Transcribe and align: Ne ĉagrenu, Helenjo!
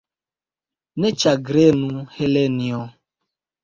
Ne 1.05 1.13
ĉagrenu, 1.25 2.03
Helenjo! 2.19 2.85